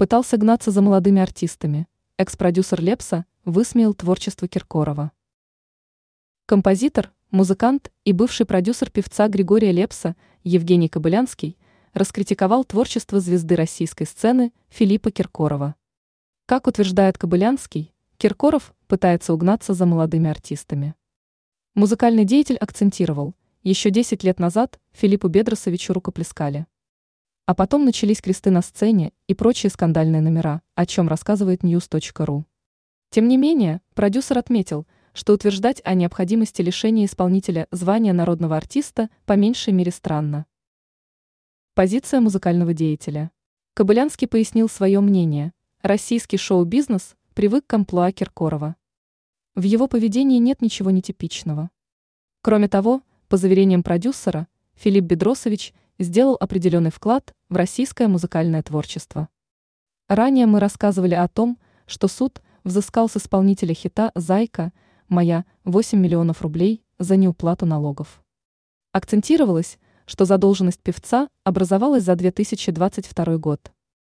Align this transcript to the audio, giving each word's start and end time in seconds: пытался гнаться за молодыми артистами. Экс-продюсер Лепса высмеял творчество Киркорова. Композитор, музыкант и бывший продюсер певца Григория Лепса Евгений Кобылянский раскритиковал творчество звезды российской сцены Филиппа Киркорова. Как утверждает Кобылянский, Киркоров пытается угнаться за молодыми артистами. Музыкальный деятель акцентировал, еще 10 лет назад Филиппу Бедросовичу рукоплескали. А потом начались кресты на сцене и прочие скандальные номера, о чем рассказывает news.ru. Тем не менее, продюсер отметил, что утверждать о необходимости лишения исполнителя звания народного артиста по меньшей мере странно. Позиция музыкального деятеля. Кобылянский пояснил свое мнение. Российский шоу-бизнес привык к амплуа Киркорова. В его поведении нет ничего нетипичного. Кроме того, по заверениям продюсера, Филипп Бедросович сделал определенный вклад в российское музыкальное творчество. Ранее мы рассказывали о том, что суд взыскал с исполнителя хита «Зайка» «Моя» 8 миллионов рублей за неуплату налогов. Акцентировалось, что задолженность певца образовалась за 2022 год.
пытался 0.00 0.38
гнаться 0.38 0.70
за 0.70 0.80
молодыми 0.80 1.20
артистами. 1.20 1.86
Экс-продюсер 2.16 2.80
Лепса 2.80 3.26
высмеял 3.44 3.92
творчество 3.92 4.48
Киркорова. 4.48 5.12
Композитор, 6.46 7.12
музыкант 7.30 7.92
и 8.06 8.14
бывший 8.14 8.46
продюсер 8.46 8.90
певца 8.90 9.28
Григория 9.28 9.72
Лепса 9.72 10.16
Евгений 10.42 10.88
Кобылянский 10.88 11.58
раскритиковал 11.92 12.64
творчество 12.64 13.20
звезды 13.20 13.56
российской 13.56 14.06
сцены 14.06 14.54
Филиппа 14.70 15.10
Киркорова. 15.10 15.74
Как 16.46 16.66
утверждает 16.66 17.18
Кобылянский, 17.18 17.92
Киркоров 18.16 18.72
пытается 18.86 19.34
угнаться 19.34 19.74
за 19.74 19.84
молодыми 19.84 20.30
артистами. 20.30 20.94
Музыкальный 21.74 22.24
деятель 22.24 22.56
акцентировал, 22.56 23.34
еще 23.62 23.90
10 23.90 24.24
лет 24.24 24.38
назад 24.38 24.80
Филиппу 24.92 25.28
Бедросовичу 25.28 25.92
рукоплескали. 25.92 26.66
А 27.50 27.54
потом 27.56 27.84
начались 27.84 28.22
кресты 28.22 28.52
на 28.52 28.62
сцене 28.62 29.12
и 29.26 29.34
прочие 29.34 29.70
скандальные 29.70 30.22
номера, 30.22 30.62
о 30.76 30.86
чем 30.86 31.08
рассказывает 31.08 31.64
news.ru. 31.64 32.44
Тем 33.10 33.26
не 33.26 33.36
менее, 33.36 33.80
продюсер 33.94 34.38
отметил, 34.38 34.86
что 35.14 35.32
утверждать 35.32 35.82
о 35.82 35.94
необходимости 35.94 36.62
лишения 36.62 37.06
исполнителя 37.06 37.66
звания 37.72 38.12
народного 38.12 38.56
артиста 38.56 39.10
по 39.26 39.32
меньшей 39.32 39.72
мере 39.72 39.90
странно. 39.90 40.46
Позиция 41.74 42.20
музыкального 42.20 42.72
деятеля. 42.72 43.32
Кобылянский 43.74 44.28
пояснил 44.28 44.68
свое 44.68 45.00
мнение. 45.00 45.52
Российский 45.82 46.36
шоу-бизнес 46.36 47.16
привык 47.34 47.66
к 47.66 47.74
амплуа 47.74 48.12
Киркорова. 48.12 48.76
В 49.56 49.64
его 49.64 49.88
поведении 49.88 50.38
нет 50.38 50.62
ничего 50.62 50.92
нетипичного. 50.92 51.70
Кроме 52.42 52.68
того, 52.68 53.02
по 53.28 53.36
заверениям 53.36 53.82
продюсера, 53.82 54.46
Филипп 54.76 55.06
Бедросович 55.06 55.74
сделал 56.00 56.36
определенный 56.40 56.90
вклад 56.90 57.34
в 57.48 57.56
российское 57.56 58.08
музыкальное 58.08 58.62
творчество. 58.62 59.28
Ранее 60.08 60.46
мы 60.46 60.58
рассказывали 60.58 61.14
о 61.14 61.28
том, 61.28 61.58
что 61.86 62.08
суд 62.08 62.42
взыскал 62.64 63.08
с 63.08 63.16
исполнителя 63.16 63.74
хита 63.74 64.10
«Зайка» 64.14 64.72
«Моя» 65.08 65.44
8 65.64 65.98
миллионов 65.98 66.42
рублей 66.42 66.82
за 66.98 67.16
неуплату 67.16 67.66
налогов. 67.66 68.22
Акцентировалось, 68.92 69.78
что 70.06 70.24
задолженность 70.24 70.80
певца 70.80 71.28
образовалась 71.44 72.02
за 72.02 72.16
2022 72.16 73.36
год. 73.36 73.70